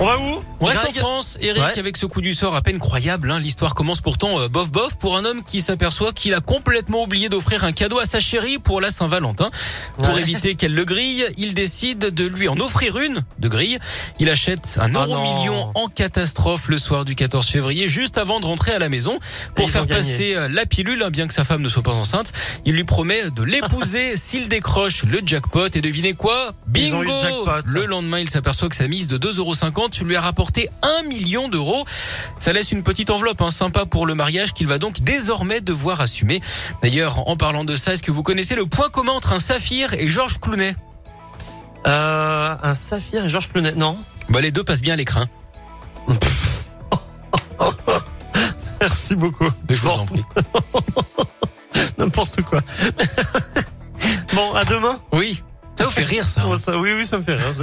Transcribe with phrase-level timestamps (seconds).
[0.00, 0.42] On va où?
[0.60, 1.78] On reste en France, Eric, Ouais.
[1.78, 3.30] avec ce coup du sort à peine croyable.
[3.30, 3.38] hein.
[3.38, 7.28] L'histoire commence pourtant euh, bof bof pour un homme qui s'aperçoit qu'il a complètement oublié
[7.28, 9.50] d'offrir un cadeau à sa chérie pour la Saint-Valentin.
[9.98, 13.78] Pour éviter qu'elle le grille, il décide de lui en offrir une de grille.
[14.18, 18.40] Il achète un Ah euro million en catastrophe le soir du 14 février, juste avant
[18.40, 19.18] de rentrer à la maison.
[19.54, 22.32] Pour faire passer euh, la pilule, hein, bien que sa femme ne soit pas enceinte,
[22.64, 25.68] il lui promet de l'épouser s'il décroche le jackpot.
[25.74, 26.52] Et devinez quoi?
[26.66, 27.02] Bingo
[27.66, 30.68] le lendemain, il s'aperçoit que sa mise de 2,50€ lui a rapporté
[31.02, 31.84] 1 million d'euros?
[32.38, 36.00] Ça laisse une petite enveloppe hein, sympa pour le mariage qu'il va donc désormais devoir
[36.00, 36.40] assumer.
[36.82, 39.94] D'ailleurs, en parlant de ça, est-ce que vous connaissez le point commun entre un saphir
[39.94, 40.74] et Georges Clounet?
[41.86, 43.72] Euh, un saphir et Georges Plunet.
[43.76, 43.98] Non.
[44.30, 45.26] bah, Les deux passent bien à l'écrin.
[48.80, 49.48] Merci beaucoup.
[49.68, 50.24] Mais je vous Bon, en prie.
[51.98, 52.60] N'importe quoi.
[54.34, 54.98] bon, à demain.
[55.12, 55.42] Oui,
[55.78, 56.42] ça vous fait rire ça.
[56.42, 56.44] hein.
[56.46, 57.54] Bon, ça- oui, oui, ça me fait rire.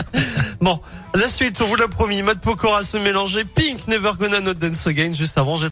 [0.60, 0.78] bon,
[1.14, 2.22] la suite, on vous l'a promis.
[2.22, 3.44] Matt Pokora se mélanger.
[3.44, 5.14] Pink, Never Gonna Not Dance Again.
[5.14, 5.64] Juste avant, j'ai